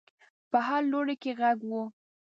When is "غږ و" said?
1.39-1.71